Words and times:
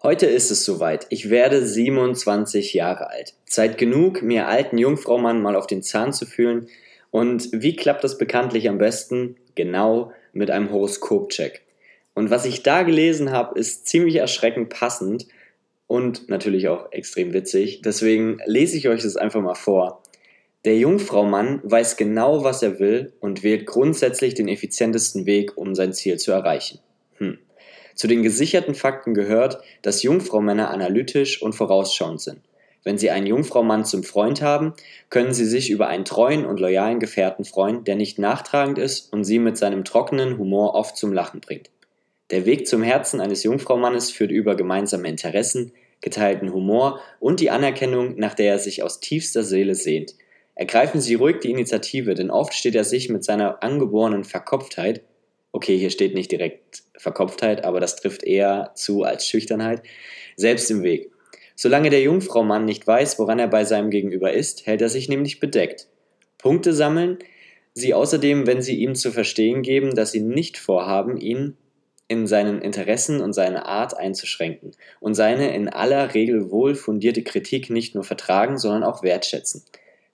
Heute 0.00 0.26
ist 0.26 0.52
es 0.52 0.64
soweit. 0.64 1.06
Ich 1.10 1.28
werde 1.28 1.66
27 1.66 2.72
Jahre 2.72 3.10
alt. 3.10 3.34
Zeit 3.46 3.78
genug, 3.78 4.22
mir 4.22 4.46
alten 4.46 4.78
Jungfraumann 4.78 5.42
mal 5.42 5.56
auf 5.56 5.66
den 5.66 5.82
Zahn 5.82 6.12
zu 6.12 6.24
fühlen. 6.24 6.68
Und 7.10 7.48
wie 7.52 7.74
klappt 7.74 8.04
das 8.04 8.16
bekanntlich 8.16 8.68
am 8.68 8.78
besten? 8.78 9.34
Genau 9.56 10.12
mit 10.32 10.52
einem 10.52 10.70
Horoskopcheck. 10.70 11.62
Und 12.14 12.30
was 12.30 12.44
ich 12.44 12.62
da 12.62 12.84
gelesen 12.84 13.32
habe, 13.32 13.58
ist 13.58 13.88
ziemlich 13.88 14.14
erschreckend 14.14 14.68
passend 14.68 15.26
und 15.88 16.28
natürlich 16.28 16.68
auch 16.68 16.92
extrem 16.92 17.32
witzig. 17.32 17.82
Deswegen 17.82 18.38
lese 18.46 18.76
ich 18.76 18.88
euch 18.88 19.02
das 19.02 19.16
einfach 19.16 19.40
mal 19.40 19.56
vor. 19.56 20.04
Der 20.64 20.76
Jungfraumann 20.78 21.60
weiß 21.64 21.96
genau, 21.96 22.44
was 22.44 22.62
er 22.62 22.78
will 22.78 23.14
und 23.18 23.42
wählt 23.42 23.66
grundsätzlich 23.66 24.34
den 24.34 24.46
effizientesten 24.46 25.26
Weg, 25.26 25.56
um 25.56 25.74
sein 25.74 25.92
Ziel 25.92 26.18
zu 26.18 26.30
erreichen. 26.30 26.78
Zu 27.98 28.06
den 28.06 28.22
gesicherten 28.22 28.76
Fakten 28.76 29.12
gehört, 29.12 29.58
dass 29.82 30.04
Jungfraumänner 30.04 30.70
analytisch 30.70 31.42
und 31.42 31.54
vorausschauend 31.54 32.20
sind. 32.20 32.38
Wenn 32.84 32.96
Sie 32.96 33.10
einen 33.10 33.26
Jungfraumann 33.26 33.84
zum 33.84 34.04
Freund 34.04 34.40
haben, 34.40 34.72
können 35.10 35.34
Sie 35.34 35.44
sich 35.44 35.68
über 35.68 35.88
einen 35.88 36.04
treuen 36.04 36.46
und 36.46 36.60
loyalen 36.60 37.00
Gefährten 37.00 37.44
freuen, 37.44 37.82
der 37.82 37.96
nicht 37.96 38.20
nachtragend 38.20 38.78
ist 38.78 39.12
und 39.12 39.24
Sie 39.24 39.40
mit 39.40 39.58
seinem 39.58 39.82
trockenen 39.82 40.38
Humor 40.38 40.76
oft 40.76 40.96
zum 40.96 41.12
Lachen 41.12 41.40
bringt. 41.40 41.70
Der 42.30 42.46
Weg 42.46 42.68
zum 42.68 42.84
Herzen 42.84 43.20
eines 43.20 43.42
Jungfraumannes 43.42 44.12
führt 44.12 44.30
über 44.30 44.54
gemeinsame 44.54 45.08
Interessen, 45.08 45.72
geteilten 46.00 46.52
Humor 46.52 47.00
und 47.18 47.40
die 47.40 47.50
Anerkennung, 47.50 48.16
nach 48.16 48.34
der 48.34 48.52
er 48.52 48.58
sich 48.60 48.84
aus 48.84 49.00
tiefster 49.00 49.42
Seele 49.42 49.74
sehnt. 49.74 50.14
Ergreifen 50.54 51.00
Sie 51.00 51.16
ruhig 51.16 51.40
die 51.40 51.50
Initiative, 51.50 52.14
denn 52.14 52.30
oft 52.30 52.54
steht 52.54 52.76
er 52.76 52.84
sich 52.84 53.08
mit 53.08 53.24
seiner 53.24 53.60
angeborenen 53.64 54.22
Verkopftheit 54.22 55.02
okay, 55.52 55.78
hier 55.78 55.90
steht 55.90 56.14
nicht 56.14 56.30
direkt 56.30 56.82
Verkopftheit, 56.96 57.64
aber 57.64 57.80
das 57.80 57.96
trifft 57.96 58.22
eher 58.22 58.72
zu 58.74 59.02
als 59.02 59.26
Schüchternheit, 59.26 59.82
selbst 60.36 60.70
im 60.70 60.82
Weg. 60.82 61.10
Solange 61.56 61.90
der 61.90 62.02
Jungfraumann 62.02 62.64
nicht 62.64 62.86
weiß, 62.86 63.18
woran 63.18 63.38
er 63.38 63.48
bei 63.48 63.64
seinem 63.64 63.90
Gegenüber 63.90 64.32
ist, 64.32 64.66
hält 64.66 64.80
er 64.80 64.88
sich 64.88 65.08
nämlich 65.08 65.40
bedeckt. 65.40 65.88
Punkte 66.38 66.72
sammeln 66.72 67.18
sie 67.74 67.94
außerdem, 67.94 68.46
wenn 68.46 68.62
sie 68.62 68.76
ihm 68.76 68.94
zu 68.94 69.10
verstehen 69.10 69.62
geben, 69.62 69.94
dass 69.94 70.12
sie 70.12 70.20
nicht 70.20 70.58
vorhaben, 70.58 71.16
ihn 71.16 71.56
in 72.08 72.26
seinen 72.26 72.62
Interessen 72.62 73.20
und 73.20 73.34
seine 73.34 73.66
Art 73.66 73.96
einzuschränken 73.96 74.72
und 75.00 75.14
seine 75.14 75.54
in 75.54 75.68
aller 75.68 76.14
Regel 76.14 76.50
wohl 76.50 76.74
fundierte 76.74 77.22
Kritik 77.22 77.70
nicht 77.70 77.94
nur 77.94 78.04
vertragen, 78.04 78.56
sondern 78.56 78.82
auch 78.82 79.02
wertschätzen. 79.02 79.62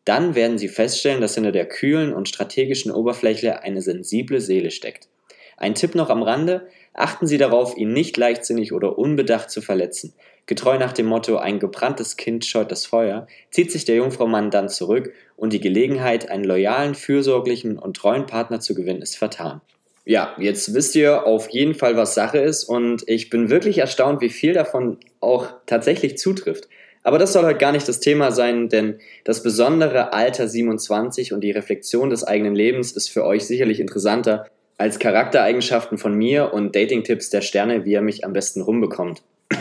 Dann 0.05 0.35
werden 0.35 0.59
sie 0.59 0.69
feststellen, 0.69 1.21
dass 1.21 1.35
hinter 1.35 1.53
der 1.53 1.67
kühlen 1.67 2.13
und 2.13 2.29
strategischen 2.29 2.91
Oberfläche 2.91 3.63
eine 3.63 3.81
sensible 3.81 4.41
Seele 4.41 4.71
steckt. 4.71 5.09
Ein 5.57 5.75
Tipp 5.75 5.95
noch 5.95 6.11
am 6.11 6.23
Rande, 6.23 6.69
achten 6.93 7.27
Sie 7.27 7.39
darauf, 7.39 7.77
ihn 7.77 7.93
nicht 7.93 8.17
leichtsinnig 8.17 8.73
oder 8.73 8.99
unbedacht 8.99 9.51
zu 9.51 9.61
verletzen. 9.61 10.15
Getreu 10.47 10.79
nach 10.79 10.93
dem 10.93 11.07
Motto, 11.07 11.37
ein 11.37 11.59
gebranntes 11.59 12.17
Kind 12.17 12.45
scheut 12.45 12.71
das 12.71 12.85
Feuer, 12.85 13.27
zieht 13.51 13.73
sich 13.73 13.85
der 13.85 13.97
Jungfraumann 13.97 14.51
dann 14.51 14.69
zurück 14.69 15.13
und 15.37 15.53
die 15.53 15.61
Gelegenheit, 15.61 16.31
einen 16.31 16.45
loyalen, 16.45 16.95
fürsorglichen 16.95 17.79
und 17.79 17.97
treuen 17.97 18.27
Partner 18.27 18.61
zu 18.61 18.75
gewinnen, 18.75 19.01
ist 19.01 19.17
vertan. 19.17 19.63
Ja, 20.05 20.35
jetzt 20.39 20.75
wisst 20.75 20.95
ihr 20.97 21.27
auf 21.27 21.49
jeden 21.49 21.75
Fall, 21.75 21.97
was 21.97 22.15
Sache 22.15 22.39
ist 22.39 22.65
und 22.65 23.05
ich 23.07 23.31
bin 23.31 23.49
wirklich 23.49 23.79
erstaunt, 23.79 24.21
wie 24.21 24.29
viel 24.29 24.53
davon 24.53 24.99
auch 25.21 25.49
tatsächlich 25.65 26.19
zutrifft. 26.19 26.69
Aber 27.03 27.19
das 27.19 27.33
soll 27.33 27.45
heute 27.45 27.59
gar 27.59 27.73
nicht 27.73 27.89
das 27.89 28.01
Thema 28.01 28.31
sein, 28.31 28.69
denn 28.69 28.99
das 29.25 29.43
besondere 29.43 30.13
Alter 30.13 30.47
27 30.47 31.33
und 31.33 31.41
die 31.41 31.51
Reflexion 31.53 32.11
des 32.11 32.25
eigenen 32.25 32.55
Lebens 32.55 32.93
ist 32.93 33.09
für 33.09 33.25
euch 33.25 33.47
sicherlich 33.47 33.81
interessanter 33.81 34.47
als 34.77 34.99
Charaktereigenschaften 34.99 35.99
von 35.99 36.15
mir 36.15 36.53
und 36.53 36.75
Dating-Tipps 36.75 37.31
der 37.31 37.41
Sterne, 37.41 37.85
wie 37.85 37.95
er 37.95 38.03
mich 38.03 38.25
am 38.25 38.33
besten 38.33 38.61
rumbekommt. 38.61 39.23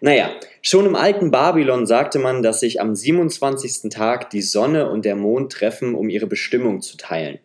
naja, 0.00 0.30
schon 0.62 0.86
im 0.86 0.96
alten 0.96 1.30
Babylon 1.30 1.86
sagte 1.86 2.18
man, 2.18 2.42
dass 2.42 2.60
sich 2.60 2.80
am 2.80 2.94
27. 2.94 3.90
Tag 3.90 4.30
die 4.30 4.42
Sonne 4.42 4.90
und 4.90 5.04
der 5.04 5.16
Mond 5.16 5.52
treffen, 5.52 5.94
um 5.94 6.08
ihre 6.08 6.26
Bestimmung 6.26 6.80
zu 6.80 6.96
teilen. 6.96 7.38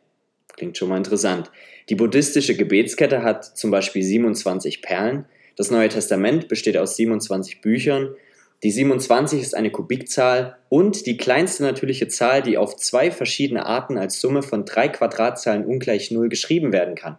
Klingt 0.56 0.78
schon 0.78 0.90
mal 0.90 0.98
interessant. 0.98 1.52
Die 1.90 1.96
buddhistische 1.96 2.56
Gebetskette 2.56 3.24
hat 3.24 3.44
zum 3.44 3.72
Beispiel 3.72 4.04
27 4.04 4.82
Perlen. 4.82 5.26
Das 5.58 5.72
Neue 5.72 5.90
Testament 5.90 6.48
besteht 6.48 6.78
aus 6.78 6.96
27 6.96 7.62
Büchern 7.62 8.16
die 8.64 8.72
27 8.72 9.42
ist 9.42 9.56
eine 9.56 9.72
Kubikzahl 9.72 10.56
und 10.70 11.06
die 11.06 11.18
kleinste 11.18 11.64
natürliche 11.64 12.08
Zahl, 12.08 12.42
die 12.42 12.58
auf 12.58 12.78
zwei 12.78 13.12
verschiedene 13.12 13.66
Arten 13.66 13.98
als 13.98 14.22
Summe 14.22 14.42
von 14.42 14.64
drei 14.64 14.88
Quadratzahlen 14.88 15.66
ungleich 15.66 16.12
0 16.12 16.30
geschrieben 16.30 16.72
werden 16.72 16.96
kann. 16.96 17.18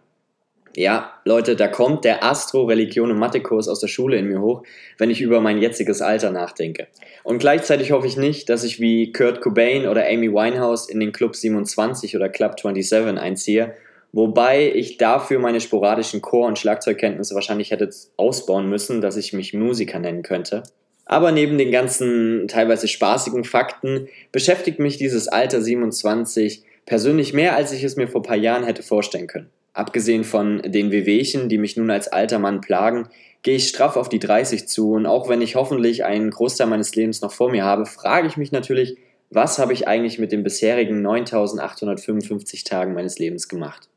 Ja, 0.75 1.13
Leute, 1.23 1.55
da 1.55 1.67
kommt 1.67 2.03
der 2.03 2.23
Astro-Religion- 2.23 3.11
und 3.11 3.19
Mathekurs 3.19 3.69
aus 3.69 3.79
der 3.79 3.87
Schule 3.87 4.17
in 4.17 4.27
mir 4.27 4.41
hoch, 4.41 4.63
wenn 4.97 5.09
ich 5.09 5.21
über 5.21 5.39
mein 5.39 5.59
jetziges 5.59 6.01
Alter 6.01 6.31
nachdenke. 6.31 6.87
Und 7.23 7.37
gleichzeitig 7.37 7.91
hoffe 7.91 8.07
ich 8.07 8.17
nicht, 8.17 8.49
dass 8.49 8.63
ich 8.65 8.81
wie 8.81 9.13
Kurt 9.13 9.39
Cobain 9.39 9.87
oder 9.87 10.05
Amy 10.05 10.33
Winehouse 10.33 10.89
in 10.89 10.99
den 10.99 11.13
Club 11.13 11.35
27 11.35 12.15
oder 12.15 12.27
Club 12.27 12.59
27 12.59 13.17
einziehe, 13.17 13.75
wobei 14.11 14.69
ich 14.73 14.97
dafür 14.97 15.39
meine 15.39 15.61
sporadischen 15.61 16.21
Chor- 16.21 16.47
und 16.47 16.59
Schlagzeugkenntnisse 16.59 17.35
wahrscheinlich 17.35 17.71
hätte 17.71 17.89
ausbauen 18.17 18.67
müssen, 18.67 18.99
dass 18.99 19.15
ich 19.15 19.31
mich 19.31 19.53
Musiker 19.53 19.99
nennen 19.99 20.23
könnte. 20.23 20.63
Aber 21.05 21.31
neben 21.31 21.57
den 21.57 21.71
ganzen 21.71 22.47
teilweise 22.47 22.87
spaßigen 22.87 23.43
Fakten 23.43 24.07
beschäftigt 24.31 24.79
mich 24.79 24.97
dieses 24.97 25.27
Alter 25.27 25.61
27 25.61 26.63
persönlich 26.85 27.33
mehr, 27.33 27.55
als 27.55 27.71
ich 27.71 27.83
es 27.83 27.95
mir 27.95 28.07
vor 28.07 28.23
paar 28.23 28.35
Jahren 28.35 28.63
hätte 28.63 28.83
vorstellen 28.83 29.27
können. 29.27 29.49
Abgesehen 29.73 30.23
von 30.23 30.61
den 30.61 30.91
Wehwehchen, 30.91 31.49
die 31.49 31.57
mich 31.57 31.77
nun 31.77 31.91
als 31.91 32.07
alter 32.07 32.39
Mann 32.39 32.61
plagen, 32.61 33.09
gehe 33.43 33.57
ich 33.57 33.67
straff 33.67 33.97
auf 33.97 34.09
die 34.09 34.19
30 34.19 34.67
zu 34.67 34.93
und 34.93 35.05
auch 35.05 35.29
wenn 35.29 35.41
ich 35.41 35.55
hoffentlich 35.55 36.03
einen 36.03 36.31
Großteil 36.31 36.67
meines 36.67 36.95
Lebens 36.95 37.21
noch 37.21 37.31
vor 37.31 37.51
mir 37.51 37.63
habe, 37.63 37.85
frage 37.85 38.27
ich 38.27 38.37
mich 38.37 38.51
natürlich, 38.51 38.97
was 39.29 39.59
habe 39.59 39.73
ich 39.73 39.87
eigentlich 39.87 40.17
mit 40.17 40.31
den 40.31 40.43
bisherigen 40.43 41.01
9855 41.01 42.63
Tagen 42.63 42.93
meines 42.93 43.19
Lebens 43.19 43.47
gemacht? 43.47 43.89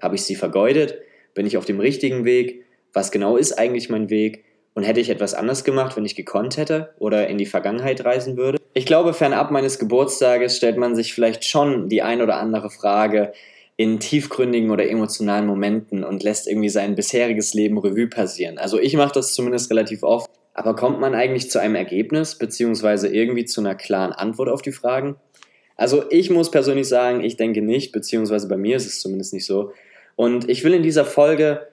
Habe 0.00 0.14
ich 0.14 0.22
sie 0.22 0.34
vergeudet? 0.34 0.98
Bin 1.34 1.46
ich 1.46 1.56
auf 1.56 1.64
dem 1.64 1.78
richtigen 1.78 2.24
Weg? 2.24 2.64
Was 2.92 3.10
genau 3.10 3.36
ist 3.36 3.52
eigentlich 3.52 3.90
mein 3.90 4.08
Weg? 4.10 4.44
Und 4.78 4.84
hätte 4.84 5.00
ich 5.00 5.10
etwas 5.10 5.34
anders 5.34 5.64
gemacht, 5.64 5.96
wenn 5.96 6.04
ich 6.04 6.14
gekonnt 6.14 6.56
hätte 6.56 6.90
oder 7.00 7.26
in 7.26 7.36
die 7.36 7.46
Vergangenheit 7.46 8.04
reisen 8.04 8.36
würde? 8.36 8.58
Ich 8.74 8.86
glaube, 8.86 9.12
fernab 9.12 9.50
meines 9.50 9.80
Geburtstages 9.80 10.56
stellt 10.56 10.76
man 10.76 10.94
sich 10.94 11.14
vielleicht 11.14 11.44
schon 11.44 11.88
die 11.88 12.00
ein 12.00 12.22
oder 12.22 12.36
andere 12.36 12.70
Frage 12.70 13.32
in 13.76 13.98
tiefgründigen 13.98 14.70
oder 14.70 14.88
emotionalen 14.88 15.46
Momenten 15.46 16.04
und 16.04 16.22
lässt 16.22 16.46
irgendwie 16.46 16.68
sein 16.68 16.94
bisheriges 16.94 17.54
Leben 17.54 17.76
Revue 17.76 18.06
passieren. 18.06 18.56
Also 18.56 18.78
ich 18.78 18.94
mache 18.94 19.14
das 19.14 19.34
zumindest 19.34 19.68
relativ 19.68 20.04
oft. 20.04 20.30
Aber 20.54 20.76
kommt 20.76 21.00
man 21.00 21.16
eigentlich 21.16 21.50
zu 21.50 21.60
einem 21.60 21.74
Ergebnis 21.74 22.38
beziehungsweise 22.38 23.08
irgendwie 23.08 23.46
zu 23.46 23.60
einer 23.60 23.74
klaren 23.74 24.12
Antwort 24.12 24.48
auf 24.48 24.62
die 24.62 24.70
Fragen? 24.70 25.16
Also 25.74 26.04
ich 26.08 26.30
muss 26.30 26.52
persönlich 26.52 26.86
sagen, 26.86 27.24
ich 27.24 27.36
denke 27.36 27.62
nicht, 27.62 27.90
beziehungsweise 27.90 28.46
bei 28.46 28.56
mir 28.56 28.76
ist 28.76 28.86
es 28.86 29.00
zumindest 29.00 29.32
nicht 29.32 29.44
so. 29.44 29.72
Und 30.14 30.48
ich 30.48 30.62
will 30.62 30.74
in 30.74 30.84
dieser 30.84 31.04
Folge 31.04 31.66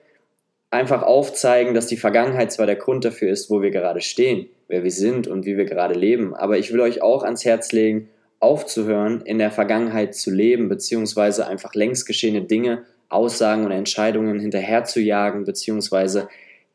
einfach 0.76 1.02
aufzeigen, 1.02 1.74
dass 1.74 1.86
die 1.86 1.96
Vergangenheit 1.96 2.52
zwar 2.52 2.66
der 2.66 2.76
Grund 2.76 3.04
dafür 3.04 3.30
ist, 3.30 3.50
wo 3.50 3.62
wir 3.62 3.70
gerade 3.70 4.00
stehen, 4.00 4.48
wer 4.68 4.84
wir 4.84 4.90
sind 4.90 5.26
und 5.26 5.46
wie 5.46 5.56
wir 5.56 5.64
gerade 5.64 5.94
leben, 5.94 6.34
aber 6.34 6.58
ich 6.58 6.72
will 6.72 6.80
euch 6.80 7.02
auch 7.02 7.22
ans 7.22 7.44
Herz 7.44 7.72
legen, 7.72 8.08
aufzuhören, 8.38 9.22
in 9.22 9.38
der 9.38 9.50
Vergangenheit 9.50 10.14
zu 10.14 10.30
leben, 10.30 10.68
beziehungsweise 10.68 11.46
einfach 11.46 11.74
längst 11.74 12.06
geschehene 12.06 12.42
Dinge, 12.42 12.84
Aussagen 13.08 13.64
und 13.64 13.70
Entscheidungen 13.70 14.38
hinterherzujagen, 14.40 15.44
beziehungsweise 15.44 16.28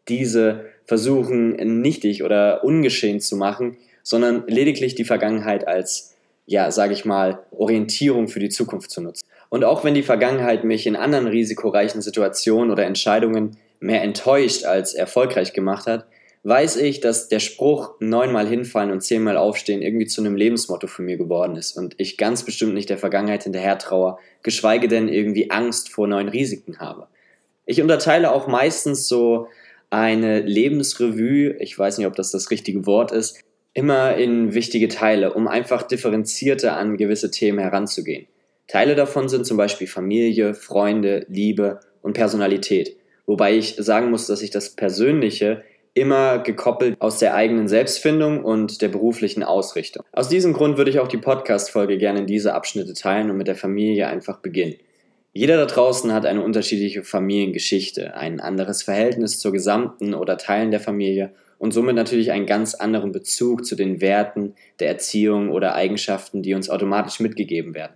diese 0.08 0.66
versuchen 0.86 1.82
nichtig 1.82 2.24
oder 2.24 2.64
ungeschehen 2.64 3.20
zu 3.20 3.36
machen, 3.36 3.78
sondern 4.04 4.44
lediglich 4.48 4.96
die 4.96 5.04
Vergangenheit 5.04 5.68
als, 5.68 6.16
ja, 6.46 6.72
sage 6.72 6.94
ich 6.94 7.06
mal, 7.06 7.44
Orientierung 7.52 8.28
für 8.28 8.40
die 8.40 8.50
Zukunft 8.50 8.90
zu 8.90 9.02
nutzen. 9.02 9.22
Und 9.50 9.64
auch 9.64 9.84
wenn 9.84 9.94
die 9.94 10.04
Vergangenheit 10.04 10.64
mich 10.64 10.88
in 10.88 10.96
anderen 10.96 11.28
risikoreichen 11.28 12.02
Situationen 12.02 12.72
oder 12.72 12.86
Entscheidungen 12.86 13.58
mehr 13.82 14.02
enttäuscht 14.02 14.64
als 14.64 14.94
erfolgreich 14.94 15.52
gemacht 15.52 15.88
hat, 15.88 16.06
weiß 16.44 16.78
ich, 16.78 17.02
dass 17.02 17.28
der 17.28 17.40
Spruch 17.40 17.96
neunmal 18.00 18.48
hinfallen 18.48 18.92
und 18.92 19.02
zehnmal 19.02 19.38
aufstehen 19.38 19.82
irgendwie 19.82 20.08
zu 20.08 20.22
einem 20.22 20.36
Lebensmotto 20.36 20.88
für 20.88 21.02
mir 21.02 21.18
geworden 21.18 21.56
ist 21.56 21.78
und 21.78 21.96
ich 21.98 22.18
ganz 22.18 22.44
bestimmt 22.44 22.74
nicht 22.74 22.90
der 22.90 22.98
Vergangenheit 22.98 23.44
hinterher 23.44 23.78
traue, 23.78 24.18
geschweige 24.42 24.88
denn 24.88 25.08
irgendwie 25.08 25.52
Angst 25.52 25.90
vor 25.90 26.08
neuen 26.08 26.30
Risiken 26.30 26.80
habe. 26.80 27.08
Ich 27.66 27.82
unterteile 27.82 28.32
auch 28.32 28.48
meistens 28.48 29.08
so 29.08 29.48
eine 29.90 30.40
Lebensrevue, 30.40 31.58
ich 31.60 31.78
weiß 31.78 31.98
nicht, 31.98 32.08
ob 32.08 32.16
das 32.16 32.32
das 32.32 32.50
richtige 32.50 32.86
Wort 32.86 33.12
ist, 33.12 33.44
immer 33.74 34.16
in 34.16 34.54
wichtige 34.54 34.88
Teile, 34.88 35.34
um 35.34 35.48
einfach 35.48 35.84
differenzierter 35.84 36.76
an 36.76 36.98
gewisse 36.98 37.30
Themen 37.30 37.60
heranzugehen. 37.60 38.28
Teile 38.68 38.96
davon 38.96 39.30
sind 39.30 39.46
zum 39.46 39.58
Beispiel 39.58 39.88
Familie, 39.88 40.54
Freunde, 40.54 41.26
Liebe 41.30 41.82
und 42.02 42.14
Personalität. 42.14 42.96
Wobei 43.32 43.56
ich 43.56 43.76
sagen 43.78 44.12
muss, 44.12 44.28
dass 44.28 44.42
ich 44.42 44.50
das 44.50 44.72
Persönliche 44.72 45.64
immer 45.94 46.40
gekoppelt 46.40 46.98
aus 47.00 47.18
der 47.18 47.34
eigenen 47.34 47.70
Selbstfindung 47.70 48.44
und 48.44 48.82
der 48.82 48.90
beruflichen 48.90 49.42
Ausrichtung. 49.42 50.04
Aus 50.12 50.28
diesem 50.28 50.52
Grund 50.52 50.78
würde 50.78 50.92
ich 50.92 51.00
auch 51.00 51.08
die 51.08 51.16
Podcast-Folge 51.16 51.98
gerne 51.98 52.20
in 52.20 52.28
diese 52.28 52.54
Abschnitte 52.54 52.94
teilen 52.94 53.32
und 53.32 53.38
mit 53.38 53.48
der 53.48 53.56
Familie 53.56 54.08
einfach 54.08 54.40
beginnen. 54.40 54.76
Jeder 55.32 55.56
da 55.56 55.66
draußen 55.66 56.12
hat 56.12 56.26
eine 56.26 56.44
unterschiedliche 56.44 57.06
Familiengeschichte, 57.06 58.16
ein 58.16 58.42
anderes 58.42 58.84
Verhältnis 58.84 59.40
zur 59.40 59.54
gesamten 59.54 60.14
oder 60.14 60.38
Teilen 60.38 60.72
der 60.72 60.82
Familie 60.82 61.32
und 61.58 61.72
somit 61.72 61.96
natürlich 61.96 62.34
einen 62.34 62.46
ganz 62.46 62.74
anderen 62.74 63.14
Bezug 63.14 63.66
zu 63.66 63.78
den 63.78 64.02
Werten 64.02 64.56
der 64.82 64.90
Erziehung 64.90 65.52
oder 65.52 65.74
Eigenschaften, 65.74 66.42
die 66.44 66.54
uns 66.54 66.70
automatisch 66.70 67.22
mitgegeben 67.22 67.76
werden. 67.76 67.94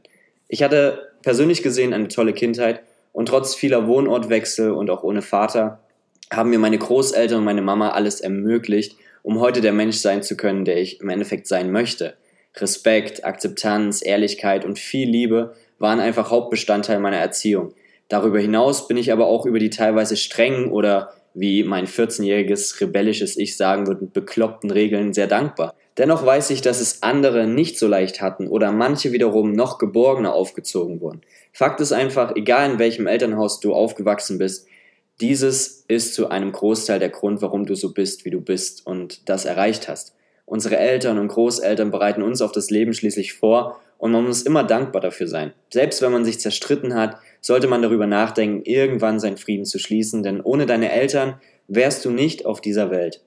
Ich 0.47 0.63
hatte 0.63 1.09
persönlich 1.23 1.61
gesehen 1.61 1.91
eine 1.91 2.07
tolle 2.07 2.31
Kindheit 2.31 2.83
und 3.15 3.27
trotz 3.27 3.55
vieler 3.55 3.87
Wohnortwechsel 3.87 4.71
und 4.71 4.89
auch 4.89 5.01
ohne 5.01 5.21
Vater 5.21 5.79
haben 6.31 6.49
mir 6.49 6.59
meine 6.59 6.77
Großeltern 6.77 7.39
und 7.39 7.45
meine 7.45 7.61
Mama 7.61 7.91
alles 7.91 8.19
ermöglicht, 8.19 8.97
um 9.23 9.39
heute 9.39 9.61
der 9.61 9.71
Mensch 9.71 9.95
sein 9.95 10.21
zu 10.21 10.35
können, 10.35 10.65
der 10.65 10.81
ich 10.81 10.99
im 10.99 11.07
Endeffekt 11.07 11.47
sein 11.47 11.71
möchte. 11.71 12.15
Respekt, 12.57 13.23
Akzeptanz, 13.23 14.05
Ehrlichkeit 14.05 14.65
und 14.65 14.79
viel 14.79 15.09
Liebe 15.09 15.55
waren 15.79 16.01
einfach 16.01 16.29
Hauptbestandteil 16.29 16.99
meiner 16.99 17.15
Erziehung. 17.15 17.73
Darüber 18.09 18.39
hinaus 18.39 18.89
bin 18.89 18.97
ich 18.97 19.13
aber 19.13 19.27
auch 19.27 19.45
über 19.45 19.59
die 19.59 19.69
teilweise 19.69 20.17
strengen 20.17 20.69
oder 20.69 21.13
wie 21.33 21.63
mein 21.63 21.87
14-jähriges 21.87 22.81
rebellisches 22.81 23.37
Ich 23.37 23.55
sagen 23.55 23.87
würde, 23.87 24.07
bekloppten 24.07 24.71
Regeln 24.71 25.13
sehr 25.13 25.27
dankbar. 25.27 25.73
Dennoch 25.97 26.25
weiß 26.25 26.49
ich, 26.49 26.61
dass 26.61 26.81
es 26.81 27.03
andere 27.03 27.47
nicht 27.47 27.79
so 27.79 27.87
leicht 27.87 28.21
hatten 28.21 28.47
oder 28.47 28.71
manche 28.71 29.13
wiederum 29.13 29.53
noch 29.53 29.77
geborgener 29.77 30.33
aufgezogen 30.33 30.99
wurden. 30.99 31.21
Fakt 31.53 31.79
ist 31.79 31.93
einfach, 31.93 32.35
egal 32.35 32.71
in 32.71 32.79
welchem 32.79 33.07
Elternhaus 33.07 33.61
du 33.61 33.73
aufgewachsen 33.73 34.37
bist, 34.37 34.67
dieses 35.21 35.85
ist 35.87 36.13
zu 36.13 36.29
einem 36.29 36.51
Großteil 36.51 36.99
der 36.99 37.09
Grund, 37.09 37.41
warum 37.41 37.65
du 37.65 37.75
so 37.75 37.93
bist, 37.93 38.25
wie 38.25 38.31
du 38.31 38.41
bist 38.41 38.85
und 38.85 39.29
das 39.29 39.45
erreicht 39.45 39.87
hast. 39.87 40.13
Unsere 40.45 40.77
Eltern 40.77 41.17
und 41.17 41.29
Großeltern 41.29 41.89
bereiten 41.89 42.21
uns 42.21 42.41
auf 42.41 42.51
das 42.51 42.69
Leben 42.69 42.93
schließlich 42.93 43.33
vor 43.33 43.79
und 43.97 44.11
man 44.11 44.25
muss 44.25 44.41
immer 44.41 44.65
dankbar 44.65 45.01
dafür 45.01 45.27
sein. 45.27 45.53
Selbst 45.71 46.01
wenn 46.01 46.11
man 46.11 46.25
sich 46.25 46.41
zerstritten 46.41 46.93
hat, 46.93 47.17
sollte 47.39 47.67
man 47.67 47.81
darüber 47.81 48.05
nachdenken, 48.05 48.63
irgendwann 48.65 49.21
seinen 49.21 49.37
Frieden 49.37 49.65
zu 49.65 49.79
schließen, 49.79 50.23
denn 50.23 50.41
ohne 50.41 50.65
deine 50.65 50.91
Eltern 50.91 51.39
wärst 51.67 52.03
du 52.03 52.11
nicht 52.11 52.45
auf 52.45 52.59
dieser 52.59 52.91
Welt. 52.91 53.21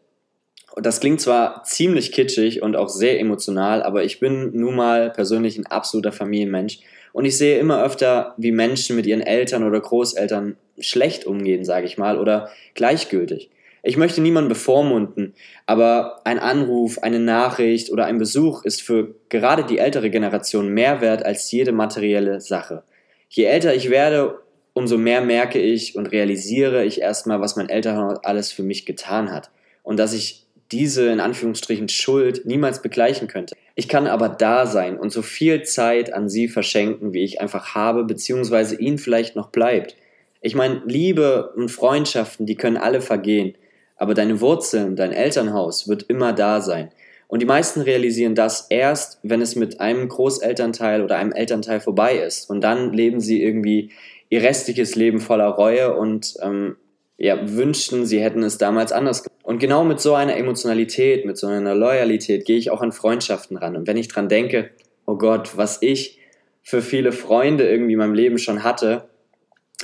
Und 0.72 0.86
das 0.86 1.00
klingt 1.00 1.20
zwar 1.20 1.62
ziemlich 1.64 2.12
kitschig 2.12 2.62
und 2.62 2.76
auch 2.76 2.88
sehr 2.88 3.18
emotional, 3.18 3.82
aber 3.82 4.04
ich 4.04 4.20
bin 4.20 4.52
nun 4.54 4.76
mal 4.76 5.10
persönlich 5.10 5.58
ein 5.58 5.66
absoluter 5.66 6.12
Familienmensch 6.12 6.80
und 7.12 7.24
ich 7.24 7.36
sehe 7.36 7.58
immer 7.58 7.82
öfter, 7.82 8.34
wie 8.36 8.52
Menschen 8.52 8.94
mit 8.94 9.06
ihren 9.06 9.22
Eltern 9.22 9.64
oder 9.64 9.80
Großeltern 9.80 10.56
schlecht 10.78 11.24
umgehen, 11.24 11.64
sage 11.64 11.86
ich 11.86 11.98
mal, 11.98 12.18
oder 12.18 12.50
gleichgültig. 12.74 13.50
Ich 13.82 13.96
möchte 13.96 14.20
niemanden 14.20 14.48
bevormunden, 14.48 15.34
aber 15.66 16.20
ein 16.24 16.38
Anruf, 16.38 16.98
eine 16.98 17.20
Nachricht 17.20 17.90
oder 17.90 18.06
ein 18.06 18.18
Besuch 18.18 18.64
ist 18.64 18.82
für 18.82 19.14
gerade 19.28 19.64
die 19.64 19.78
ältere 19.78 20.10
Generation 20.10 20.68
mehr 20.68 21.00
wert 21.00 21.24
als 21.24 21.50
jede 21.50 21.72
materielle 21.72 22.40
Sache. 22.40 22.82
Je 23.28 23.44
älter 23.44 23.74
ich 23.74 23.88
werde, 23.88 24.38
umso 24.72 24.98
mehr 24.98 25.20
merke 25.20 25.58
ich 25.58 25.96
und 25.96 26.12
realisiere 26.12 26.84
ich 26.84 27.00
erstmal, 27.00 27.40
was 27.40 27.56
mein 27.56 27.68
Elternhaus 27.68 28.18
alles 28.24 28.52
für 28.52 28.62
mich 28.62 28.84
getan 28.84 29.32
hat 29.32 29.50
und 29.82 29.96
dass 29.98 30.12
ich 30.12 30.46
diese 30.72 31.08
in 31.08 31.20
Anführungsstrichen 31.20 31.88
Schuld 31.88 32.44
niemals 32.44 32.82
begleichen 32.82 33.28
könnte. 33.28 33.56
Ich 33.74 33.88
kann 33.88 34.06
aber 34.06 34.28
da 34.28 34.66
sein 34.66 34.98
und 34.98 35.10
so 35.10 35.22
viel 35.22 35.62
Zeit 35.62 36.12
an 36.12 36.28
sie 36.28 36.48
verschenken, 36.48 37.12
wie 37.12 37.24
ich 37.24 37.40
einfach 37.40 37.74
habe, 37.74 38.04
beziehungsweise 38.04 38.76
ihnen 38.76 38.98
vielleicht 38.98 39.36
noch 39.36 39.50
bleibt. 39.50 39.96
Ich 40.40 40.54
meine, 40.54 40.82
Liebe 40.84 41.52
und 41.56 41.70
Freundschaften, 41.70 42.46
die 42.46 42.56
können 42.56 42.76
alle 42.76 43.00
vergehen, 43.00 43.54
aber 43.96 44.14
deine 44.14 44.40
Wurzeln, 44.40 44.94
dein 44.94 45.12
Elternhaus 45.12 45.88
wird 45.88 46.04
immer 46.04 46.32
da 46.32 46.60
sein. 46.60 46.90
Und 47.28 47.42
die 47.42 47.46
meisten 47.46 47.82
realisieren 47.82 48.34
das 48.34 48.66
erst, 48.70 49.18
wenn 49.22 49.42
es 49.42 49.54
mit 49.54 49.80
einem 49.80 50.08
Großelternteil 50.08 51.02
oder 51.02 51.16
einem 51.16 51.32
Elternteil 51.32 51.80
vorbei 51.80 52.16
ist. 52.18 52.48
Und 52.48 52.62
dann 52.62 52.92
leben 52.92 53.20
sie 53.20 53.42
irgendwie 53.42 53.90
ihr 54.30 54.42
restliches 54.42 54.94
Leben 54.94 55.20
voller 55.20 55.48
Reue 55.48 55.94
und 55.94 56.34
ähm, 56.42 56.76
ja, 57.18 57.38
wünschten, 57.50 58.06
sie 58.06 58.20
hätten 58.20 58.42
es 58.42 58.58
damals 58.58 58.92
anders 58.92 59.22
gemacht. 59.22 59.27
Und 59.48 59.60
genau 59.60 59.82
mit 59.82 59.98
so 59.98 60.12
einer 60.12 60.36
Emotionalität, 60.36 61.24
mit 61.24 61.38
so 61.38 61.46
einer 61.46 61.74
Loyalität 61.74 62.44
gehe 62.44 62.58
ich 62.58 62.70
auch 62.70 62.82
an 62.82 62.92
Freundschaften 62.92 63.56
ran. 63.56 63.76
Und 63.76 63.86
wenn 63.86 63.96
ich 63.96 64.08
dran 64.08 64.28
denke, 64.28 64.68
oh 65.06 65.16
Gott, 65.16 65.56
was 65.56 65.80
ich 65.80 66.18
für 66.62 66.82
viele 66.82 67.12
Freunde 67.12 67.66
irgendwie 67.66 67.94
in 67.94 67.98
meinem 67.98 68.12
Leben 68.12 68.36
schon 68.36 68.62
hatte, 68.62 69.08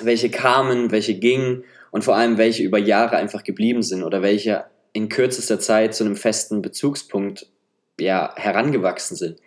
welche 0.03 0.29
kamen, 0.29 0.91
welche 0.91 1.15
gingen 1.15 1.65
und 1.93 2.05
vor 2.05 2.15
allem 2.15 2.37
welche 2.37 2.63
über 2.63 2.77
Jahre 2.77 3.17
einfach 3.17 3.43
geblieben 3.43 3.83
sind 3.83 4.03
oder 4.03 4.21
welche 4.21 4.67
in 4.93 5.09
kürzester 5.09 5.59
Zeit 5.59 5.95
zu 5.95 6.05
einem 6.05 6.17
festen 6.17 6.61
Bezugspunkt 6.61 7.47
ja, 7.99 8.35
herangewachsen 8.37 9.17
sind. 9.17 9.41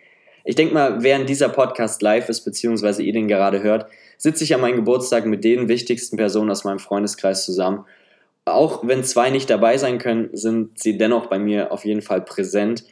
Ich 0.44 0.56
denke 0.56 0.74
mal, 0.74 1.04
während 1.04 1.28
dieser 1.28 1.48
Podcast 1.48 2.02
live 2.02 2.28
ist, 2.28 2.40
beziehungsweise 2.40 3.04
ihr 3.04 3.12
den 3.12 3.28
gerade 3.28 3.62
hört, 3.62 3.86
sitze 4.16 4.42
ich 4.42 4.52
an 4.52 4.62
meinem 4.62 4.78
Geburtstag 4.78 5.26
mit 5.26 5.44
den 5.44 5.68
wichtigsten 5.68 6.16
Personen 6.16 6.50
aus 6.50 6.64
meinem 6.64 6.80
Freundeskreis 6.80 7.44
zusammen. 7.44 7.84
Auch 8.54 8.86
wenn 8.86 9.04
zwei 9.04 9.30
nicht 9.30 9.50
dabei 9.50 9.76
sein 9.76 9.98
können, 9.98 10.30
sind 10.32 10.78
sie 10.78 10.98
dennoch 10.98 11.26
bei 11.26 11.38
mir 11.38 11.72
auf 11.72 11.84
jeden 11.84 12.02
Fall 12.02 12.20
präsent. 12.22 12.84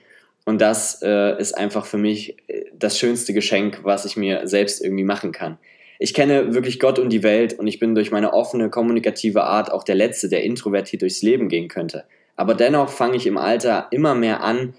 Und 0.44 0.60
das 0.60 1.00
äh, 1.02 1.38
ist 1.40 1.56
einfach 1.56 1.86
für 1.86 1.98
mich 1.98 2.36
äh, 2.48 2.66
das 2.72 2.98
schönste 2.98 3.32
Geschenk, 3.32 3.80
was 3.82 4.04
ich 4.04 4.16
mir 4.16 4.46
selbst 4.46 4.82
irgendwie 4.82 5.04
machen 5.04 5.32
kann. 5.32 5.58
Ich 5.98 6.14
kenne 6.14 6.54
wirklich 6.54 6.78
Gott 6.78 6.98
und 6.98 7.10
die 7.10 7.22
Welt 7.22 7.58
und 7.58 7.66
ich 7.66 7.78
bin 7.78 7.94
durch 7.94 8.10
meine 8.10 8.32
offene, 8.32 8.68
kommunikative 8.68 9.44
Art 9.44 9.72
auch 9.72 9.82
der 9.82 9.94
Letzte, 9.94 10.28
der 10.28 10.44
introvertiert 10.44 11.02
durchs 11.02 11.22
Leben 11.22 11.48
gehen 11.48 11.68
könnte. 11.68 12.04
Aber 12.36 12.54
dennoch 12.54 12.90
fange 12.90 13.16
ich 13.16 13.26
im 13.26 13.38
Alter 13.38 13.88
immer 13.90 14.14
mehr 14.14 14.42
an, 14.42 14.74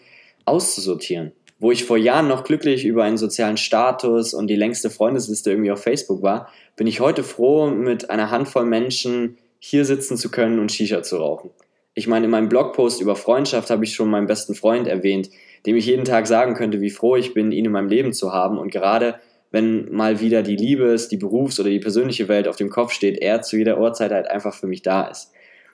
auszusortieren 0.46 1.32
wo 1.60 1.72
ich 1.72 1.86
vor 1.86 1.98
Jahren 1.98 2.28
noch 2.28 2.44
glücklich 2.44 2.86
über 2.86 3.04
einen 3.04 3.18
sozialen 3.18 3.58
Status 3.58 4.34
und 4.34 4.48
die 4.48 4.56
längste 4.56 4.90
Freundesliste 4.90 5.50
irgendwie 5.50 5.72
auf 5.72 5.82
Facebook 5.82 6.22
war, 6.22 6.50
bin 6.76 6.88
ich 6.88 7.00
heute 7.00 7.24
froh, 7.24 7.70
mit 7.70 8.10
einer 8.10 8.30
Handvoll 8.30 8.66
Menschen 8.66 9.38
hier 9.60 9.86
sitzen 9.86 10.18
zu 10.18 10.30
können 10.30 10.60
und 10.60 10.72
Shisha 10.72 11.04
zu 11.04 11.18
rauchen. 11.18 11.52
Ich 11.94 12.08
meine, 12.08 12.26
in 12.26 12.32
meinem 12.32 12.50
Blogpost 12.50 13.02
über 13.02 13.16
Freundschaft 13.16 13.70
habe 13.70 13.84
ich 13.84 13.94
schon 13.94 14.10
meinen 14.10 14.28
besten 14.28 14.54
Freund 14.54 14.88
erwähnt, 14.88 15.30
dem 15.66 15.76
ich 15.76 15.86
jeden 15.88 16.06
Tag 16.06 16.28
sagen 16.28 16.54
könnte, 16.54 16.80
wie 16.80 16.92
froh 16.92 17.16
ich 17.16 17.34
bin, 17.34 17.52
ihn 17.52 17.66
in 17.66 17.72
meinem 17.72 17.90
Leben 17.90 18.14
zu 18.14 18.34
haben 18.34 18.58
und 18.58 18.72
gerade 18.72 19.16
wenn 19.52 19.92
mal 19.92 20.20
wieder 20.20 20.44
die 20.44 20.56
Liebes-, 20.56 21.08
die 21.08 21.18
Berufs- 21.18 21.60
oder 21.60 21.70
die 21.70 21.80
persönliche 21.80 22.28
Welt 22.28 22.48
auf 22.48 22.58
dem 22.58 22.70
Kopf 22.70 22.92
steht, 22.92 23.18
er 23.20 23.42
zu 23.42 23.58
jeder 23.58 23.80
Uhrzeit 23.80 24.12
halt 24.12 24.28
einfach 24.28 24.54
für 24.54 24.68
mich 24.68 24.82
da 24.82 25.08
ist. 25.08 25.32